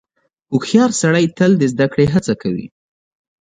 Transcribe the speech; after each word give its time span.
•هوښیار 0.51 0.91
سړی 1.01 1.25
تل 1.37 1.51
د 1.57 1.63
زدهکړې 1.73 2.05
هڅه 2.13 2.33
کوي. 2.41 2.67